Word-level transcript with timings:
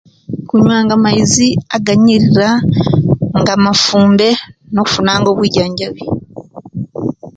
Kunyuwanga 0.47 0.91
amaizi 0.97 1.47
aganyirira 1.77 2.49
nga 3.39 3.53
mafumbe 3.63 4.27
nokufunaga 4.73 5.27
obwijanjabi 5.31 6.03